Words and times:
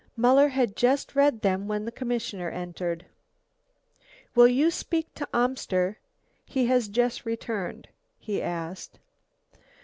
Muller 0.17 0.47
had 0.47 0.75
just 0.75 1.13
read 1.15 1.41
them 1.41 1.67
when 1.67 1.85
the 1.85 1.91
commissioner 1.91 2.49
entered. 2.49 3.05
"Will 4.33 4.47
you 4.47 4.71
speak 4.71 5.13
to 5.13 5.29
Amster; 5.31 5.99
he 6.43 6.65
has 6.65 6.87
just 6.87 7.23
returned?" 7.23 7.87
he 8.17 8.41
asked. 8.41 8.97